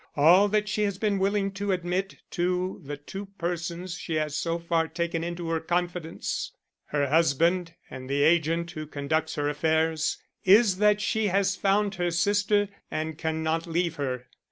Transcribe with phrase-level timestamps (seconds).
[0.15, 4.57] All that she has been willing to admit to the two persons she has so
[4.57, 6.53] far taken into her confidence
[6.85, 12.09] her husband and the agent who conducts her affairs is that she has found her
[12.09, 14.25] sister and cannot leave her.